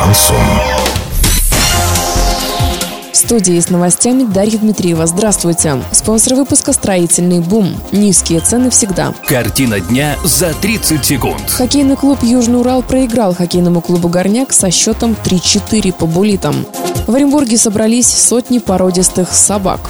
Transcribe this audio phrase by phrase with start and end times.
[0.00, 0.36] Шансон.
[3.12, 5.06] В студии с новостями Дарья Дмитриева.
[5.06, 5.82] Здравствуйте.
[5.92, 7.74] Спонсор выпуска «Строительный бум».
[7.92, 9.12] Низкие цены всегда.
[9.26, 11.50] Картина дня за 30 секунд.
[11.50, 16.64] Хоккейный клуб «Южный Урал» проиграл хоккейному клубу «Горняк» со счетом 3-4 по булитам.
[17.06, 19.80] В Оренбурге собрались сотни породистых собак.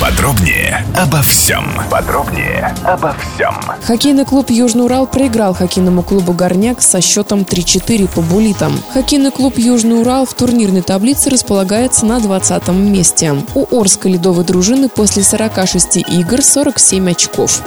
[0.00, 1.64] Подробнее обо всем.
[1.90, 3.54] Подробнее обо всем.
[3.82, 8.80] Хоккейный клуб «Южный Урал» проиграл хоккейному клубу «Горняк» со счетом 3-4 по булитам.
[8.94, 13.34] Хоккейный клуб «Южный Урал» в турнирной таблице располагается на 20 месте.
[13.54, 17.60] У Орской ледовой дружины после 46 игр 47 очков.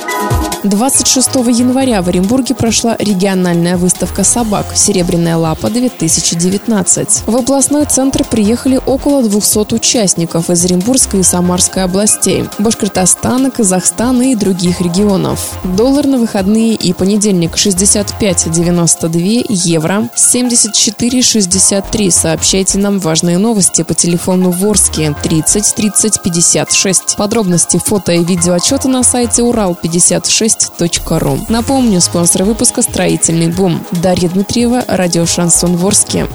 [0.64, 7.24] 26 января в Оренбурге прошла региональная выставка собак «Серебряная лапа-2019».
[7.26, 12.21] В областной центр приехали около 200 участников из Оренбургской и Самарской областей,
[12.60, 15.58] Башкортостана, Казахстана и других регионов.
[15.64, 22.12] Доллар на выходные и понедельник 65,92 евро, 74,63.
[22.12, 27.16] Сообщайте нам важные новости по телефону Ворске 30 30 56.
[27.18, 31.40] Подробности фото и видео отчета на сайте урал56.ру.
[31.50, 33.84] Напомню, спонсор выпуска «Строительный бум».
[33.92, 36.28] Дарья Дмитриева, радио «Шансон Ворске».